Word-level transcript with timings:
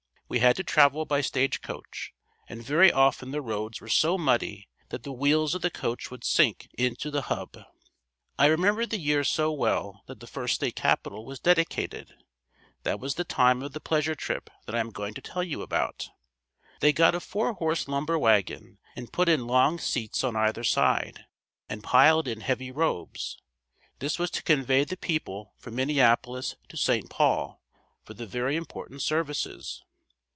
We 0.33 0.39
had 0.39 0.55
to 0.55 0.63
travel 0.63 1.03
by 1.03 1.19
stage 1.19 1.59
coach 1.61 2.13
and 2.47 2.63
very 2.63 2.89
often 2.89 3.31
the 3.31 3.41
roads 3.41 3.81
were 3.81 3.89
so 3.89 4.17
muddy 4.17 4.69
that 4.87 5.03
the 5.03 5.11
wheels 5.11 5.53
of 5.53 5.61
the 5.61 5.69
coach 5.69 6.09
would 6.09 6.23
sink 6.23 6.69
in 6.77 6.95
to 7.01 7.11
the 7.11 7.23
hub. 7.23 7.57
I 8.39 8.45
remember 8.45 8.85
the 8.85 8.97
year 8.97 9.25
so 9.25 9.51
well 9.51 10.03
that 10.07 10.21
the 10.21 10.27
first 10.27 10.55
State 10.55 10.77
Capitol 10.77 11.25
was 11.25 11.41
dedicated. 11.41 12.13
That 12.83 13.01
was 13.01 13.15
the 13.15 13.25
time 13.25 13.61
of 13.61 13.73
the 13.73 13.81
pleasure 13.81 14.15
trip 14.15 14.49
that 14.67 14.73
I 14.73 14.79
am 14.79 14.91
going 14.91 15.13
to 15.15 15.21
tell 15.21 15.43
you 15.43 15.61
about. 15.61 16.07
They 16.79 16.93
got 16.93 17.13
a 17.13 17.19
four 17.19 17.51
horse 17.51 17.89
lumber 17.89 18.17
wagon 18.17 18.77
and 18.95 19.11
put 19.11 19.27
in 19.27 19.47
long 19.47 19.79
seats 19.79 20.23
on 20.23 20.37
either 20.37 20.63
side, 20.63 21.25
and 21.67 21.83
piled 21.83 22.29
in 22.29 22.39
heavy 22.39 22.71
robes. 22.71 23.37
This 23.99 24.17
was 24.17 24.31
to 24.31 24.43
convey 24.43 24.85
the 24.85 24.95
people 24.95 25.55
from 25.57 25.75
Minneapolis 25.75 26.55
to 26.69 26.77
St. 26.77 27.09
Paul 27.09 27.61
for 28.05 28.13
the 28.13 28.25
very 28.25 28.55
important 28.55 29.01
services. 29.01 29.83